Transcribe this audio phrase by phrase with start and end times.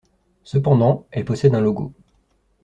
[0.43, 1.93] Cependant, elle possède un logo.